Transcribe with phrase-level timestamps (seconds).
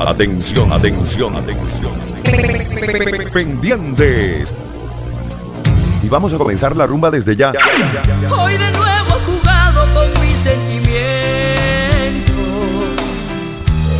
[0.00, 1.92] Atención, atención, atención.
[3.32, 4.52] Pendientes.
[6.02, 7.52] Y vamos a comenzar la rumba desde ya.
[8.30, 10.92] Hoy de nuevo jugado con mis sentimientos.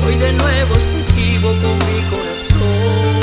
[0.06, 3.21] Hoy de nuevo se equivoco mi corazón.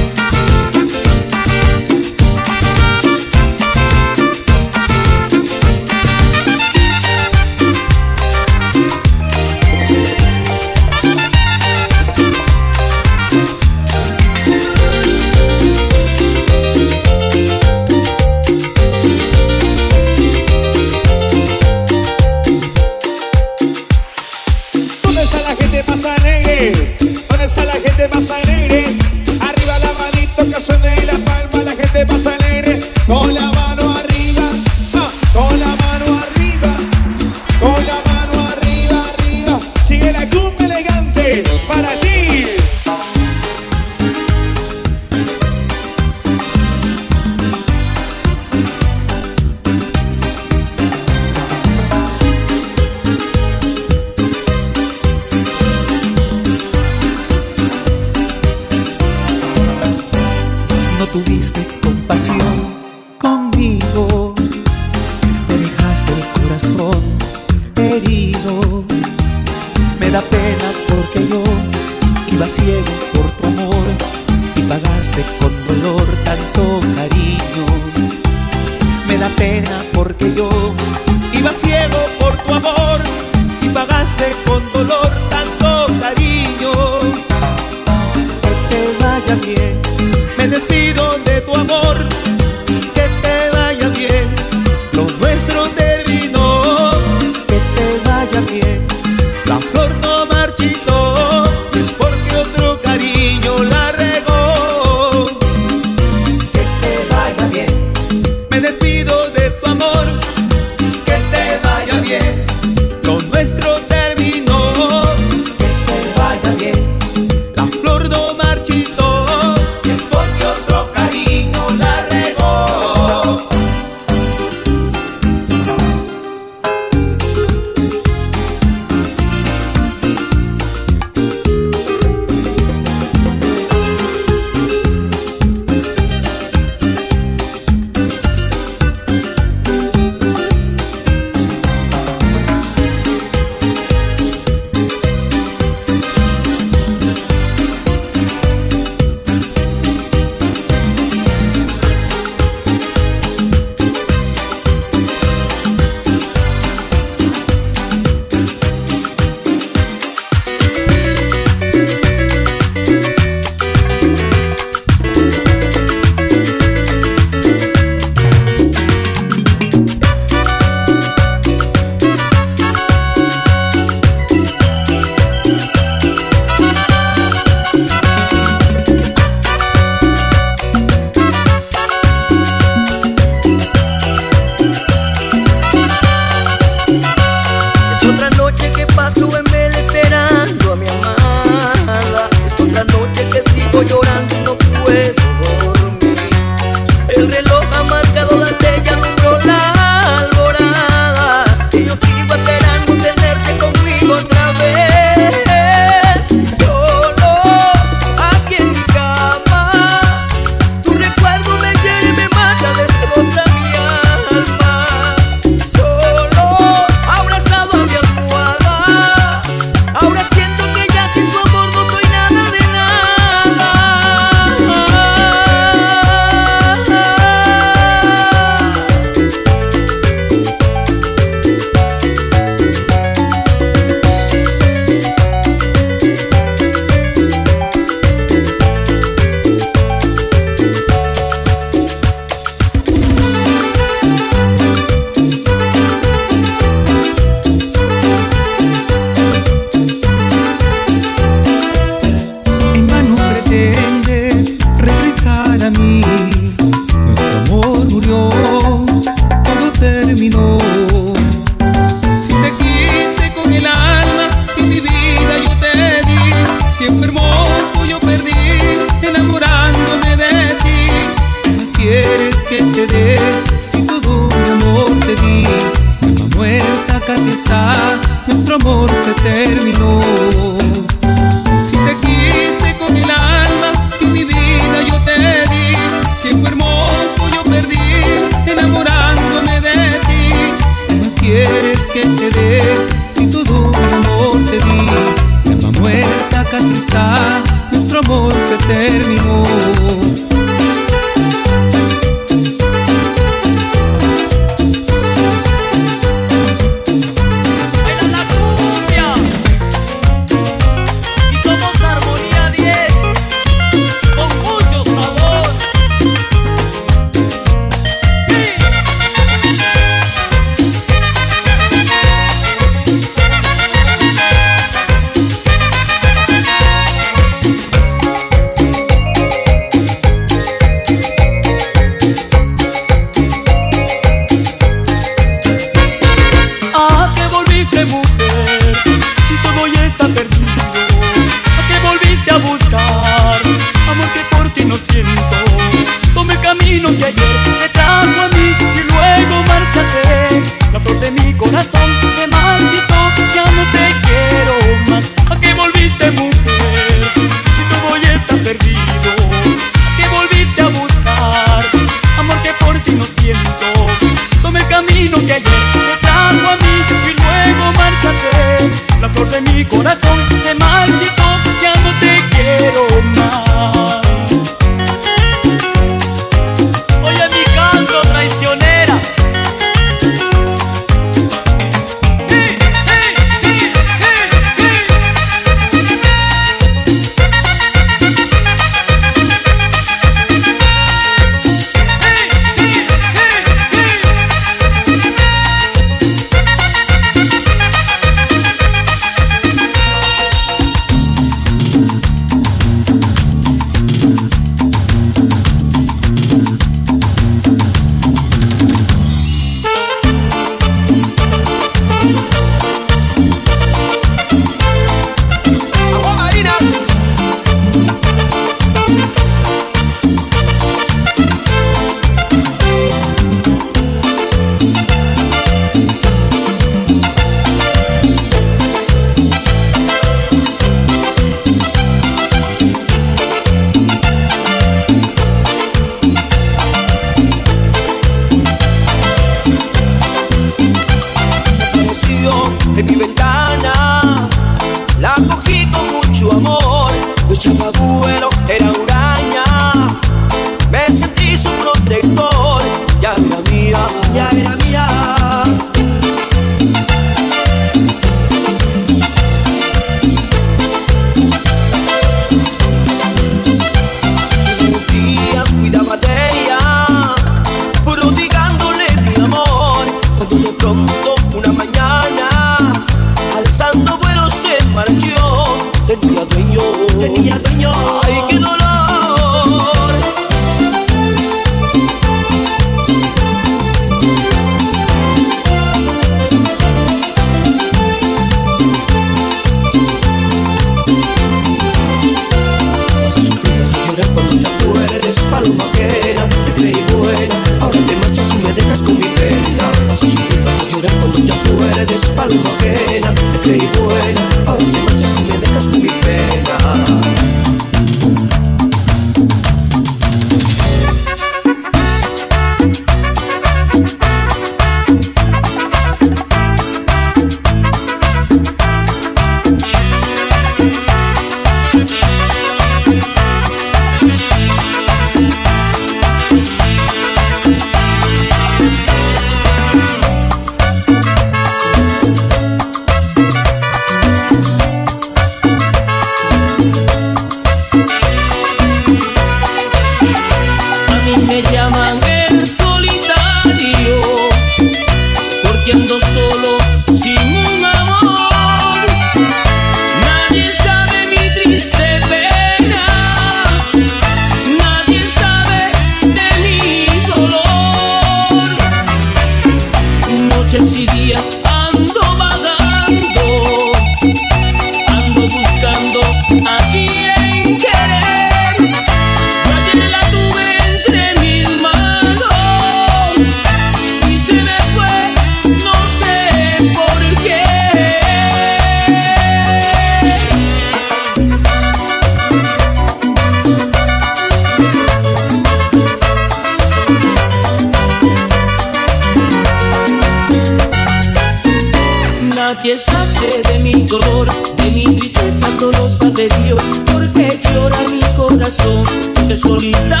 [592.63, 596.61] De mi dolor, de mi tristeza, solo sabe Dios.
[596.85, 598.83] Porque llora mi corazón,
[599.27, 600.00] que solita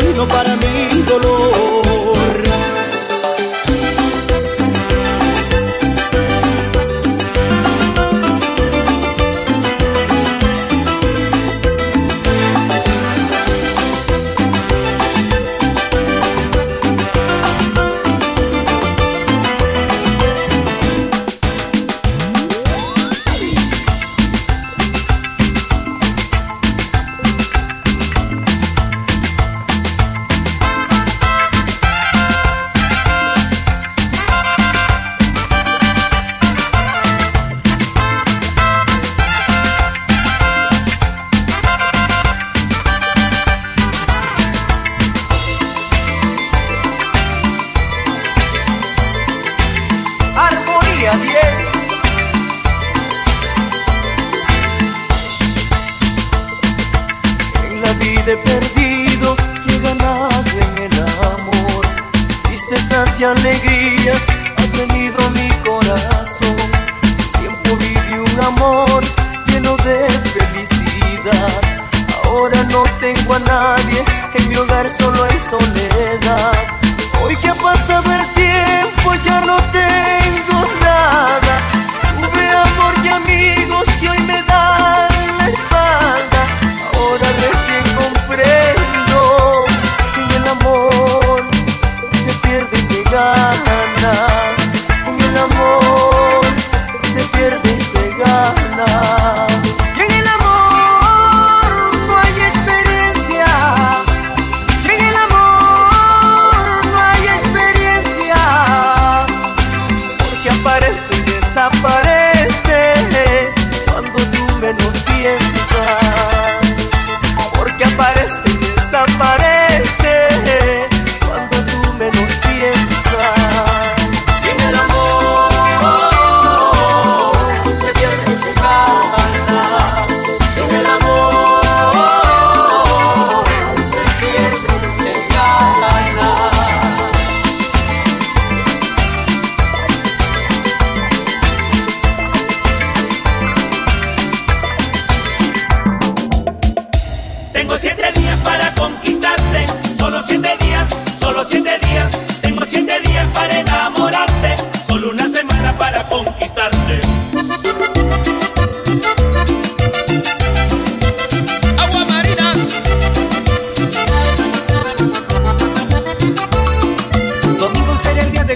[0.00, 1.91] soy no para mi dolor.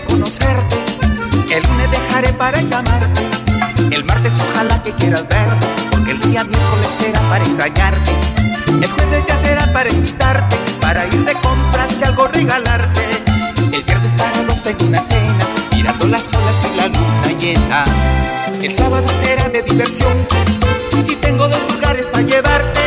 [0.04, 0.76] conocerte.
[1.50, 3.22] El lunes dejaré para llamarte.
[3.90, 5.66] El martes ojalá que quieras verte.
[5.90, 8.10] Porque el día miércoles será para extrañarte.
[8.82, 10.56] El jueves ya será para invitarte.
[10.80, 13.02] Para ir de compras y algo regalarte.
[13.72, 15.46] El viernes para los de una cena.
[15.74, 17.84] Mirando las olas y la luna llena.
[18.62, 20.16] El sábado será de diversión.
[21.06, 22.80] Y tengo dos lugares para llevarte.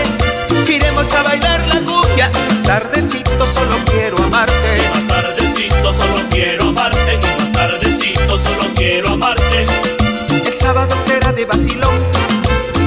[0.68, 2.30] Iremos a bailar la cumbia.
[2.50, 5.19] Más tardecito solo quiero amarte.
[10.70, 11.98] sábado será de vacilón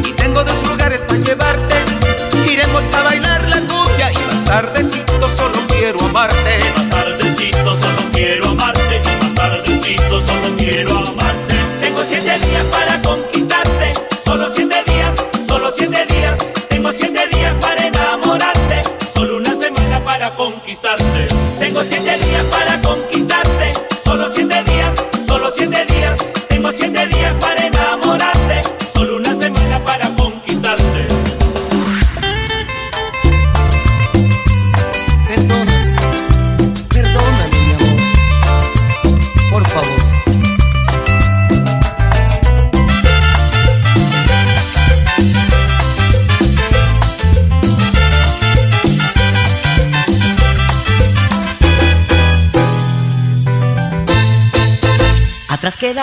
[0.04, 1.81] y tengo dos lugares para llevarte.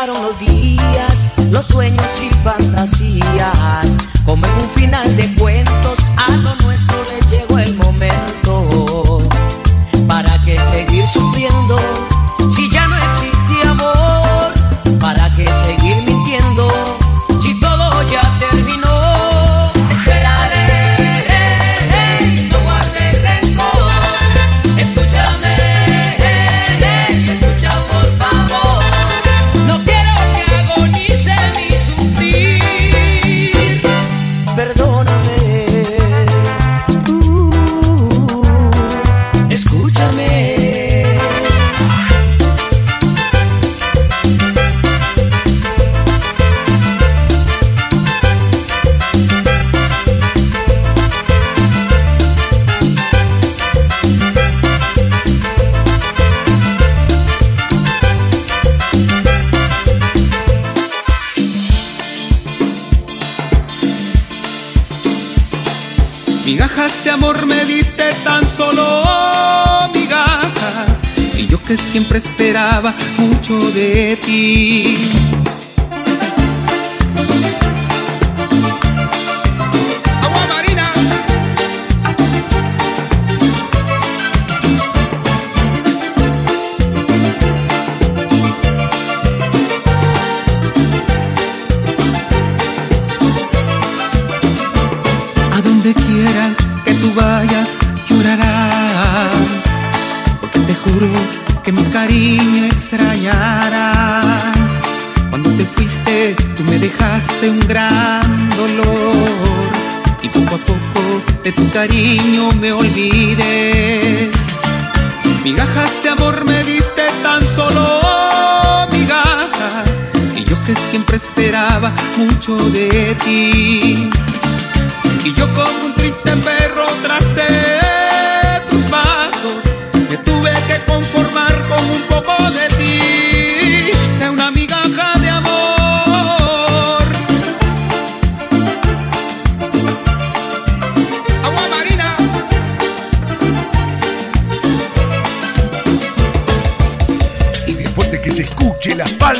[0.08, 2.99] los días, los sueños y fantasías.
[72.40, 75.39] esperaba mucho de ti.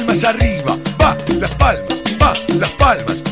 [0.10, 3.29] palmas arriba, va, las palmas, va, las palmas.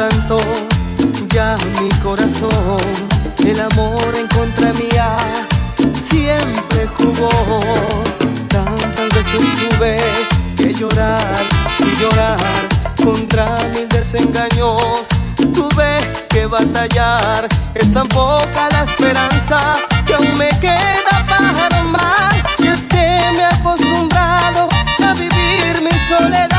[0.00, 0.38] tanto
[1.28, 2.80] ya mi corazón.
[3.44, 5.14] El amor en contra mía
[5.92, 7.28] siempre jugó.
[8.48, 9.98] Tantas veces tuve
[10.56, 11.42] que llorar
[11.80, 12.40] y llorar
[13.04, 15.08] contra mis desengaños.
[15.52, 15.92] Tuve
[16.30, 17.46] que batallar.
[17.74, 19.58] Es tan poca la esperanza
[20.06, 22.32] que aún me queda para amar.
[22.58, 23.04] Y es que
[23.36, 24.66] me he acostumbrado
[25.06, 26.49] a vivir mi soledad.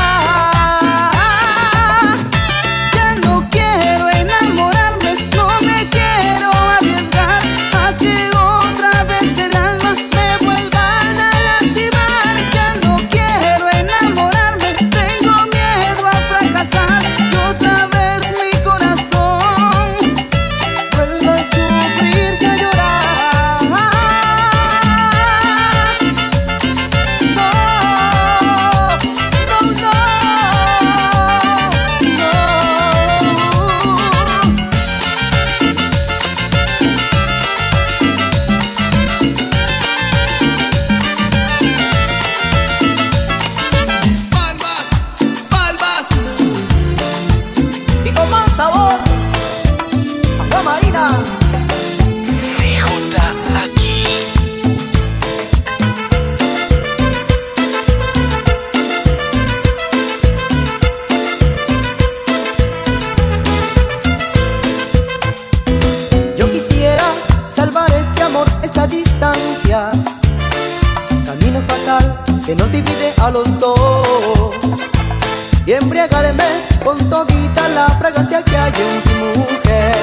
[76.02, 76.44] embriagarme
[76.84, 79.94] con todita la fragancia que hay en tu mujer.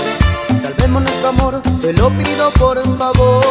[0.62, 3.49] Salvemos nuestro amor, te lo pido por favor.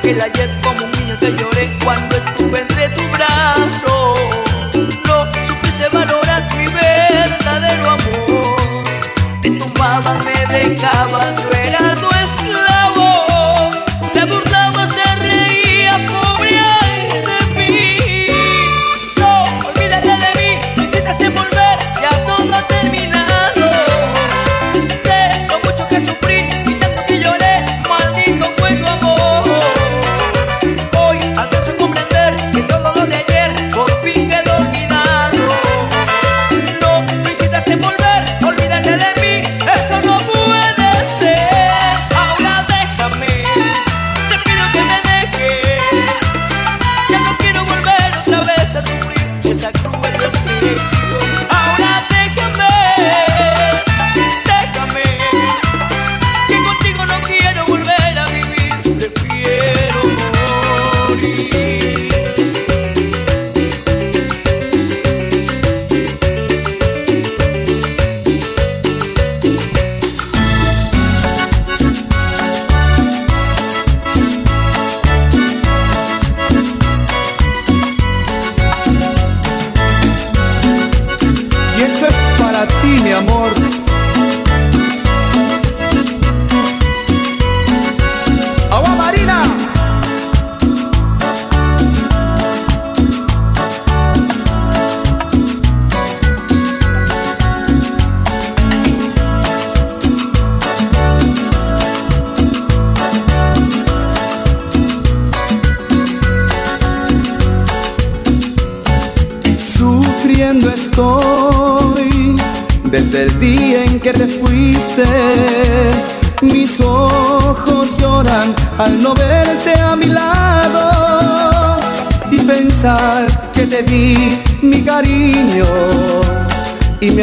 [0.00, 2.79] que la jet como un niño te lloré cuando estuve en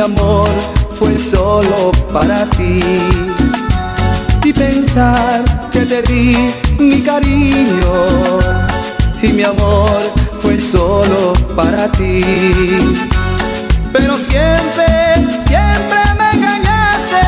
[0.07, 0.47] amor
[0.97, 2.79] fue solo para ti.
[4.43, 6.35] Y pensar que te di
[6.79, 7.93] mi cariño
[9.21, 9.99] y mi amor
[10.41, 12.21] fue solo para ti.
[13.91, 14.87] Pero siempre,
[15.47, 17.23] siempre me engañaste,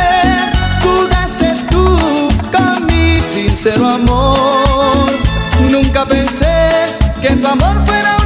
[0.83, 1.85] jugaste tú
[2.55, 5.09] con mi sincero amor.
[5.69, 6.55] Nunca pensé
[7.21, 8.18] que tu amor fuera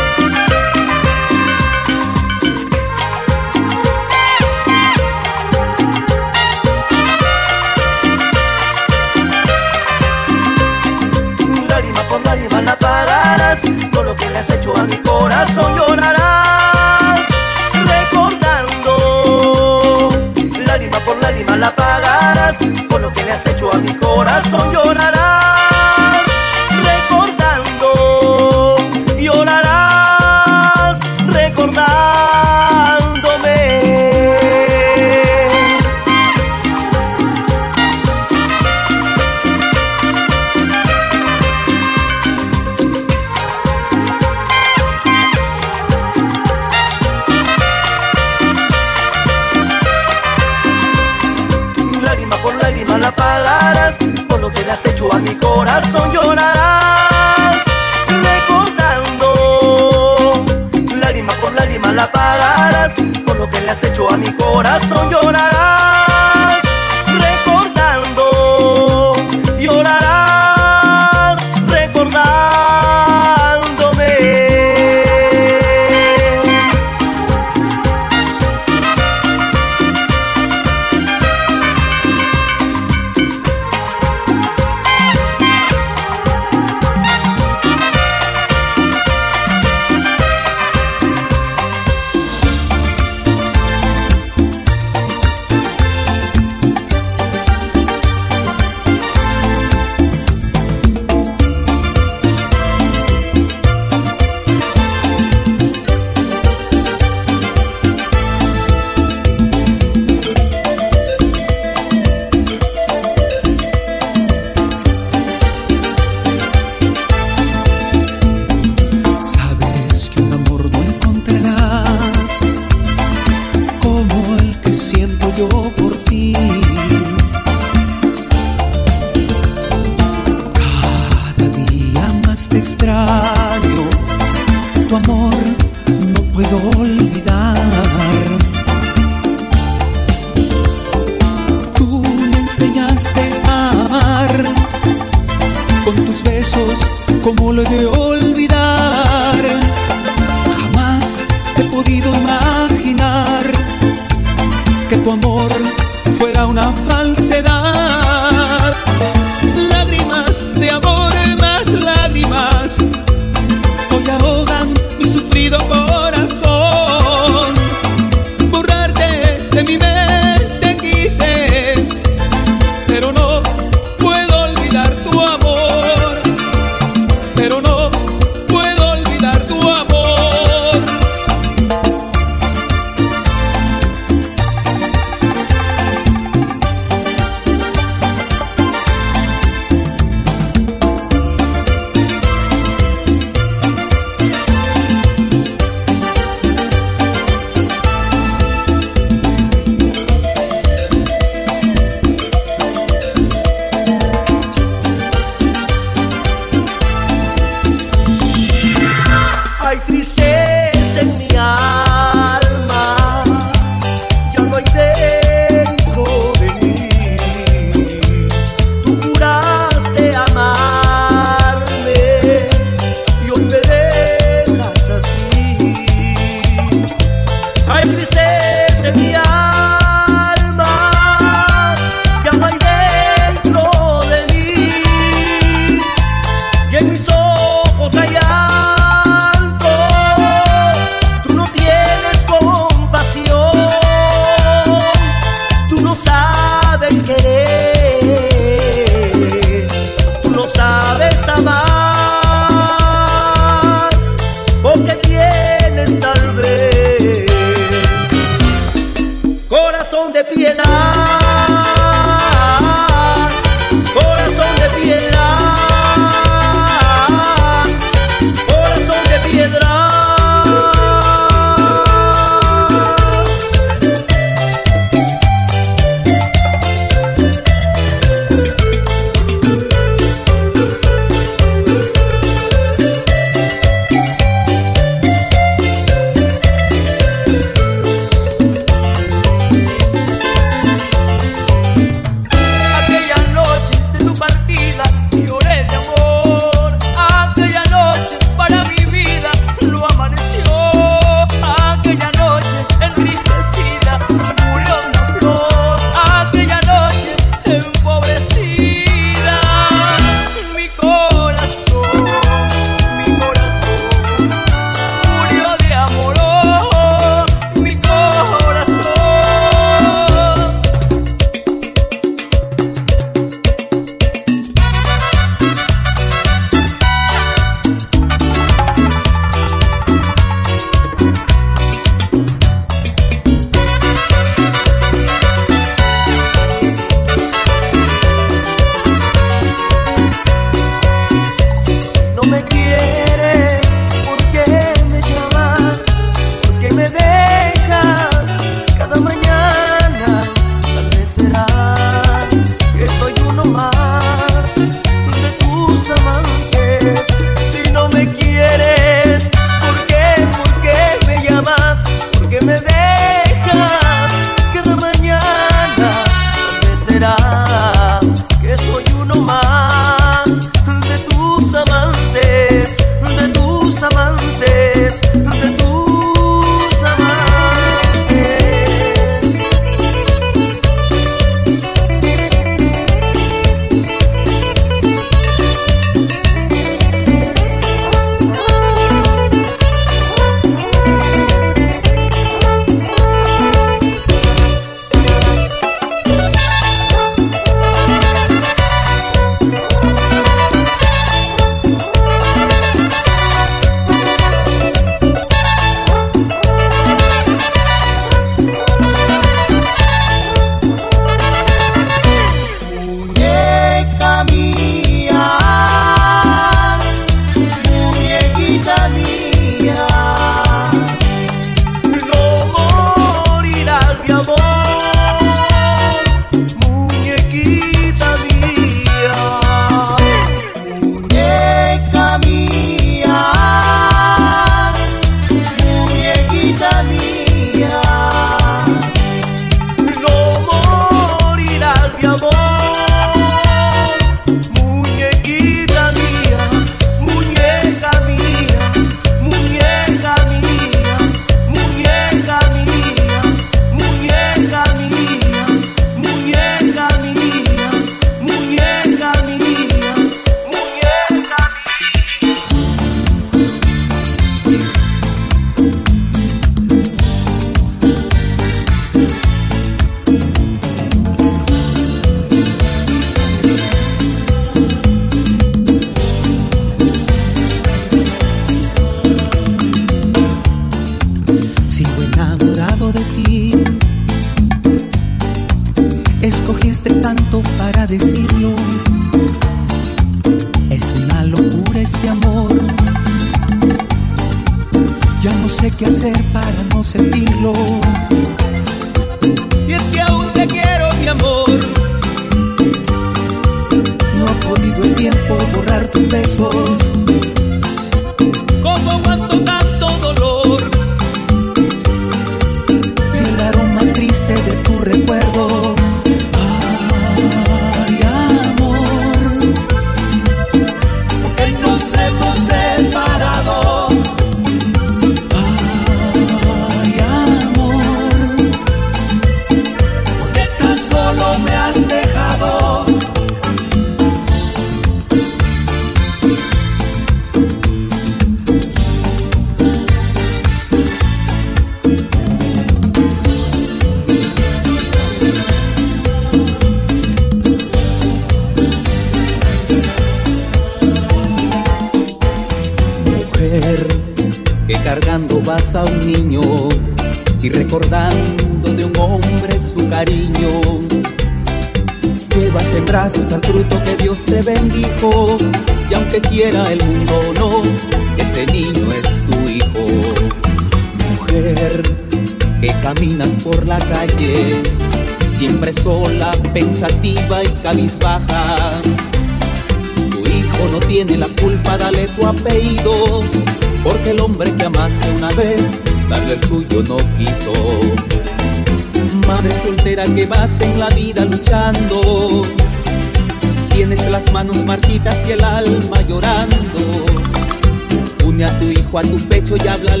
[598.93, 600.00] A tu pecho y háblale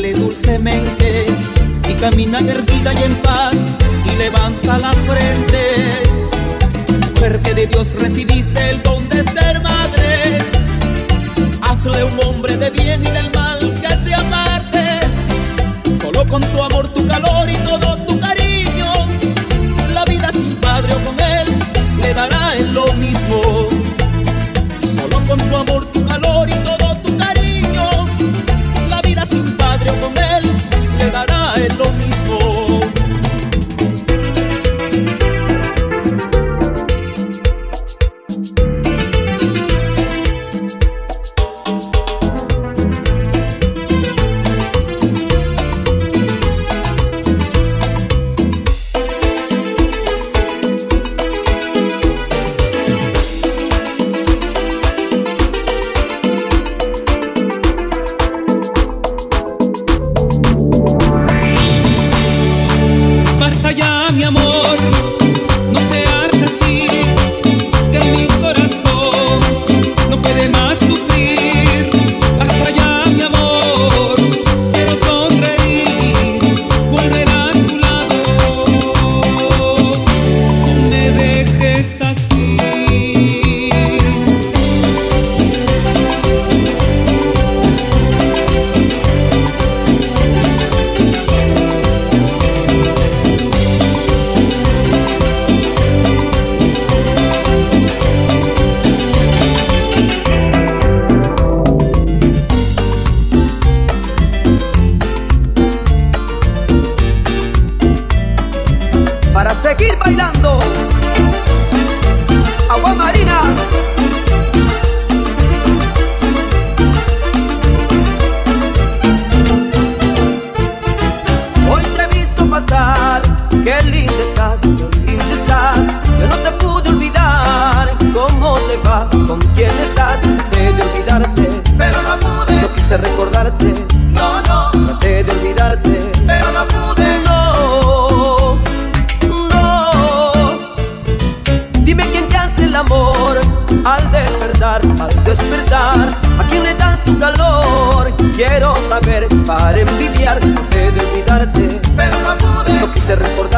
[153.11, 153.50] se reporta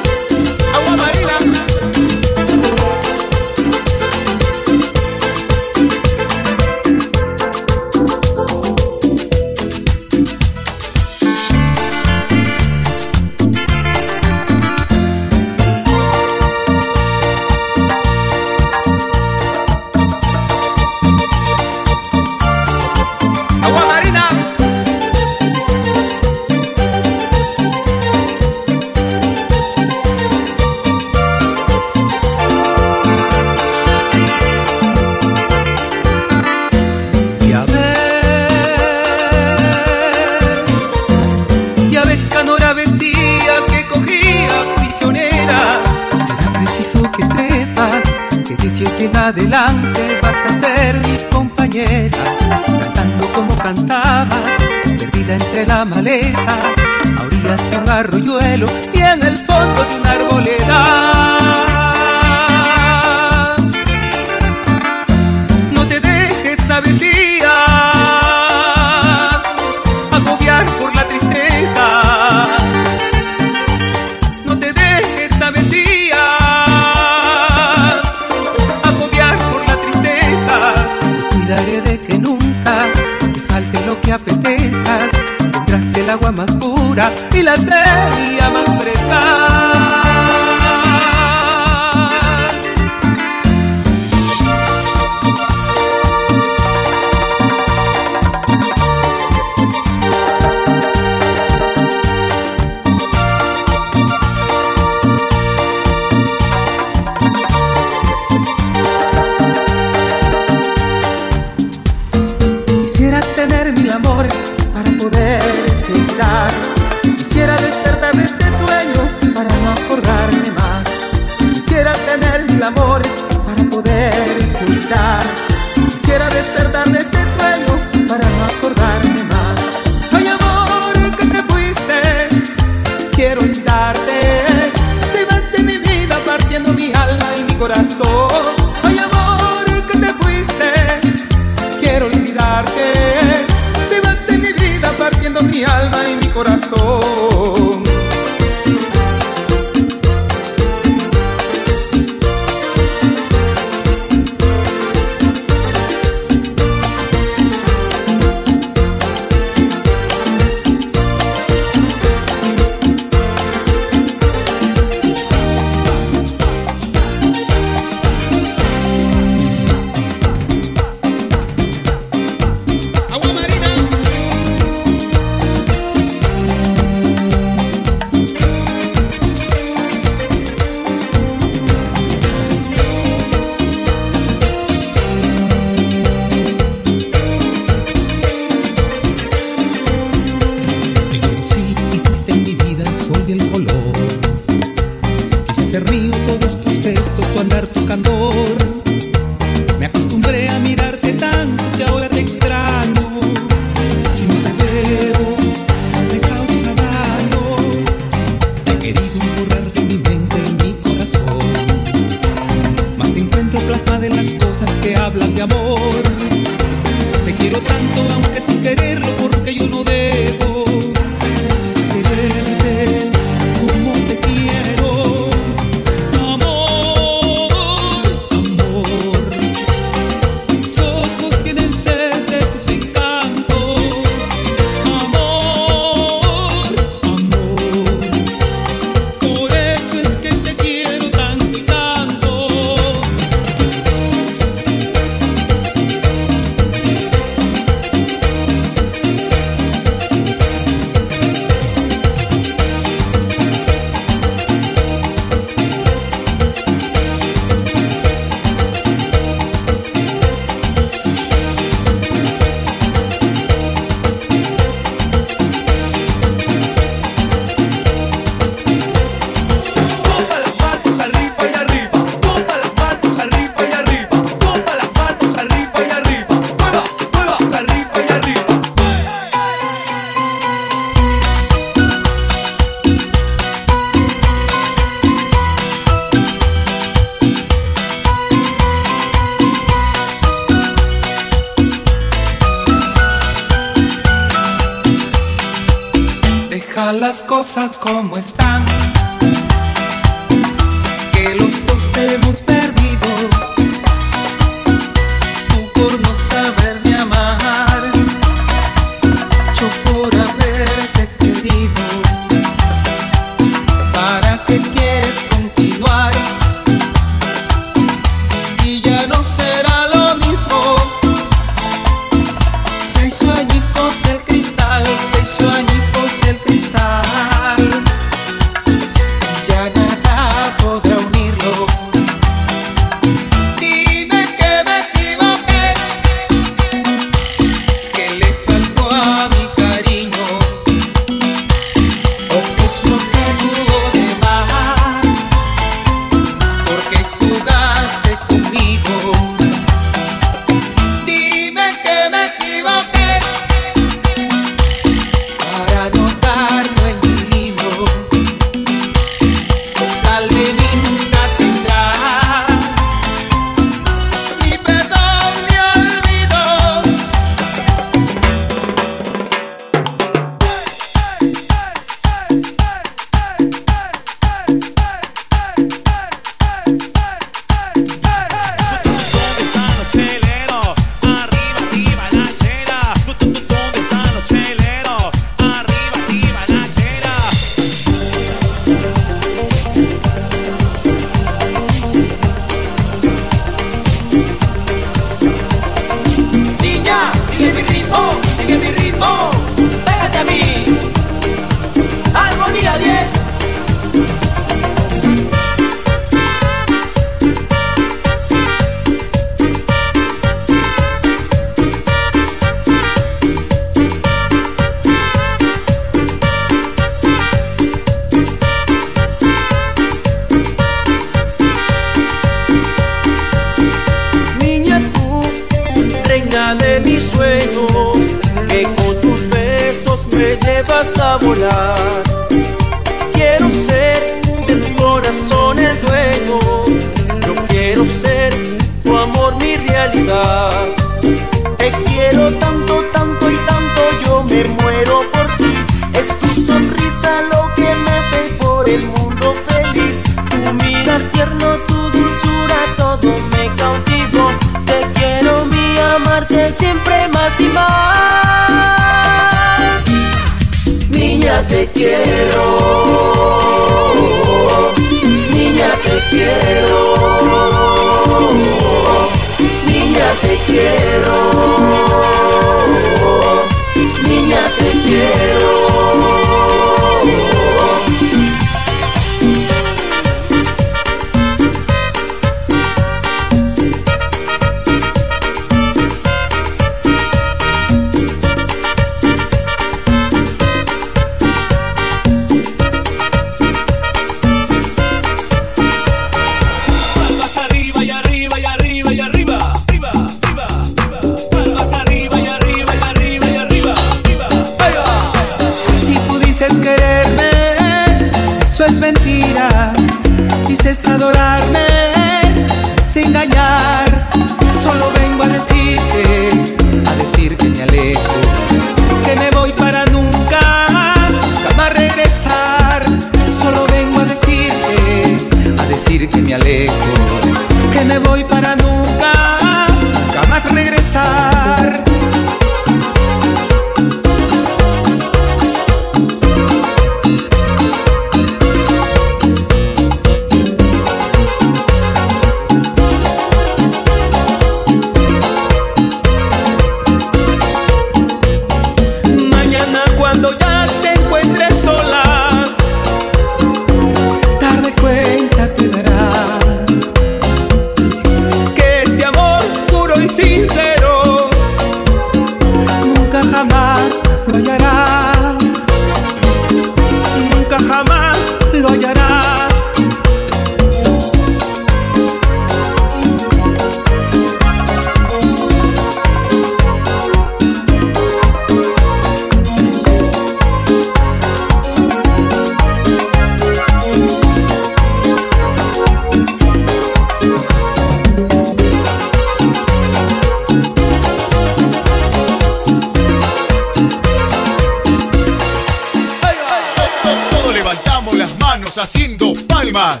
[598.78, 600.00] haciendo palmas,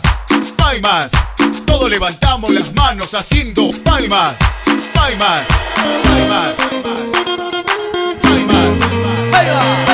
[0.56, 1.12] palmas.
[1.66, 4.36] Todos levantamos las manos haciendo palmas,
[4.92, 5.46] palmas,
[6.04, 6.54] palmas,
[8.22, 8.78] palmas.
[9.30, 9.85] palmas.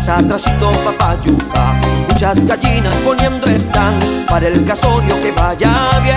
[0.00, 1.78] casa trasito papayuca.
[2.08, 6.16] Muchas gallinas poniendo están para el casorio que vaya bien.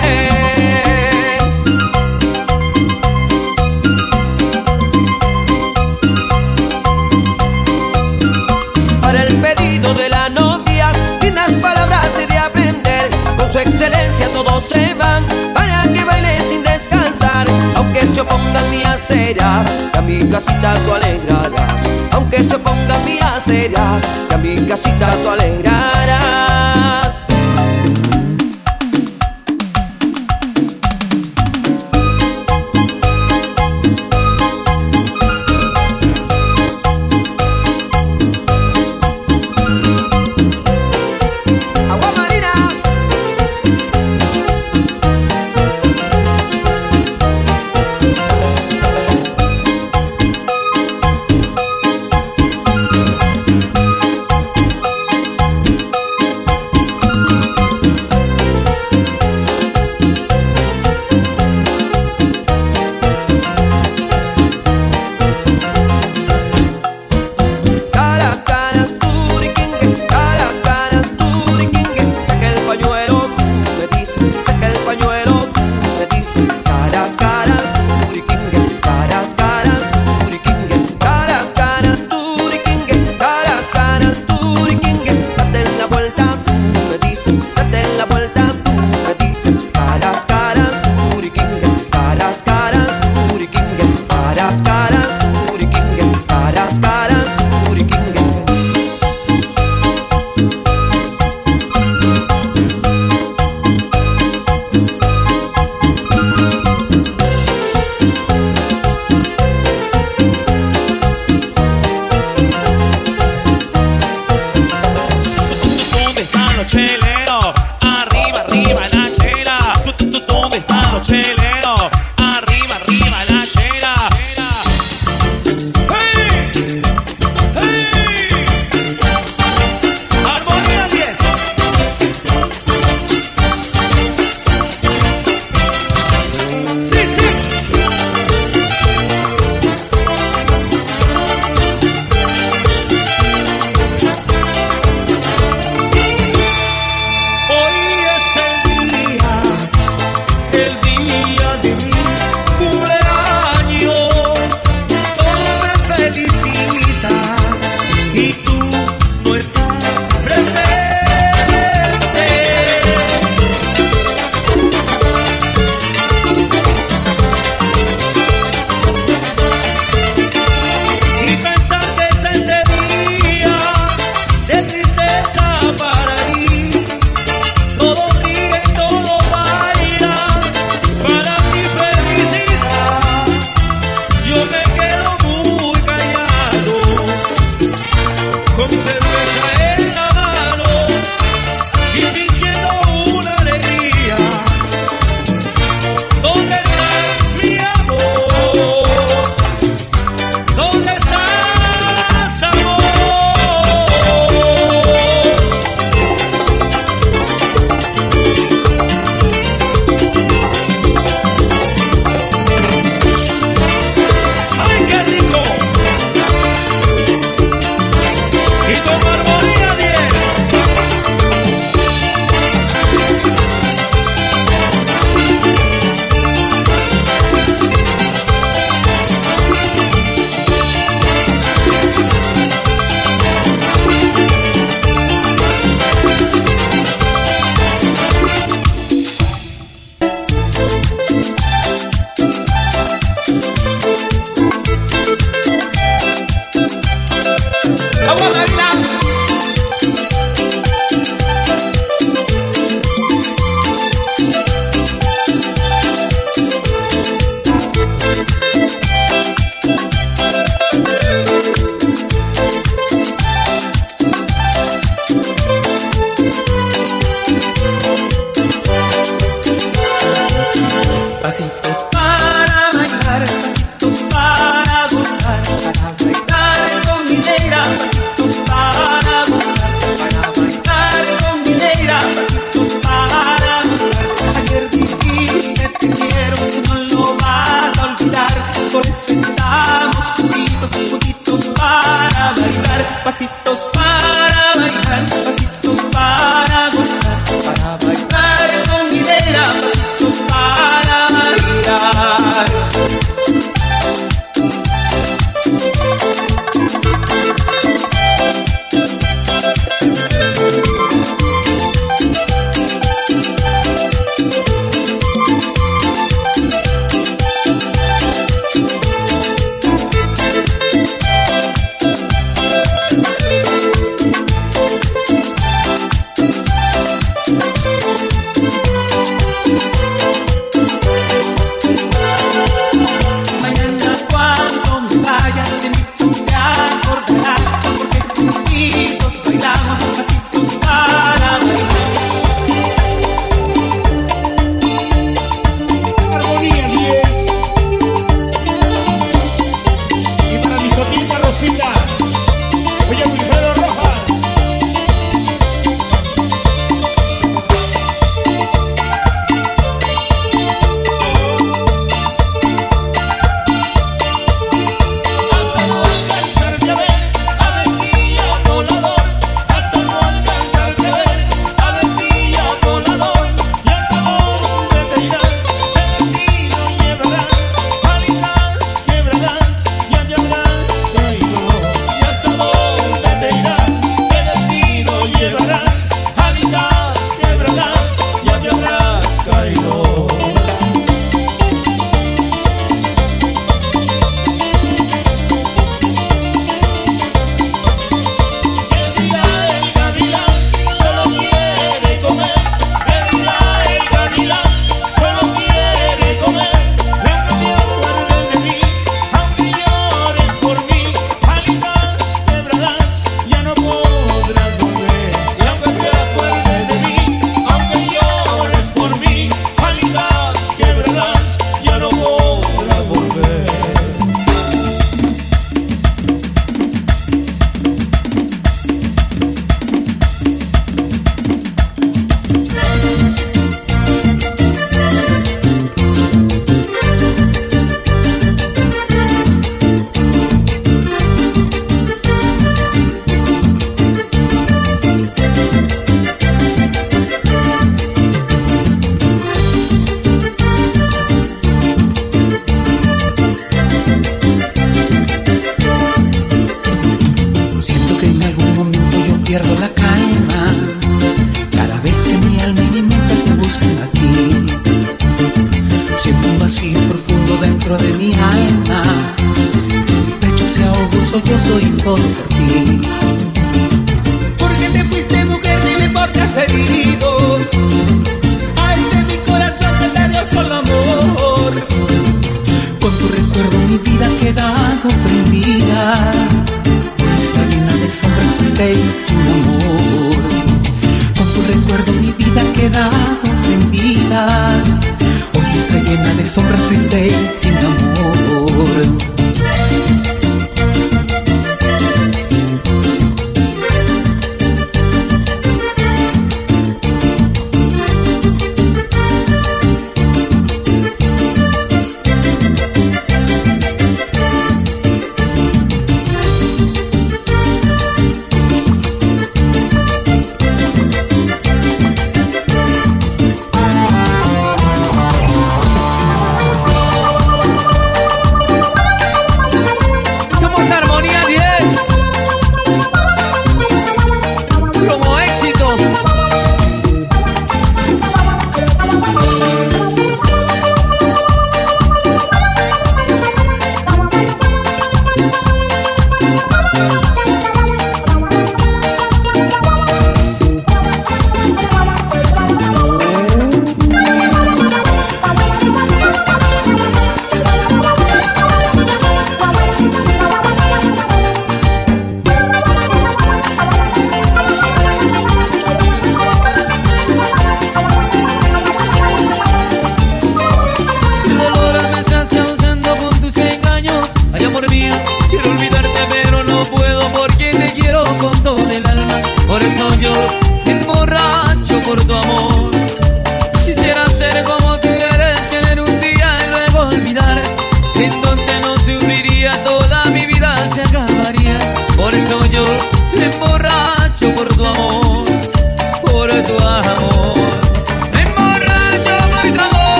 [9.02, 10.90] Para el pedido de la novia,
[11.28, 13.10] unas palabras he de aprender.
[13.36, 17.46] Con su excelencia todos se van para que baile sin descansar.
[17.76, 19.62] Aunque se opongan día será,
[19.92, 25.10] que a mi casita tú alegrarás aunque se pongan días serias, que a mi casita
[25.22, 26.53] tú alegrarás.